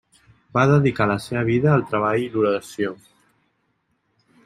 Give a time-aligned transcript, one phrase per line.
[0.57, 2.99] Va dedicar la seva vida al treball i l'oració.